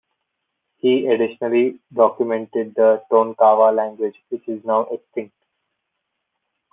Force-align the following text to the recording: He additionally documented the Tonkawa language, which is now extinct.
He 0.77 1.05
additionally 1.05 1.77
documented 1.93 2.73
the 2.73 3.03
Tonkawa 3.11 3.71
language, 3.71 4.15
which 4.29 4.47
is 4.49 4.65
now 4.65 4.85
extinct. 4.89 5.35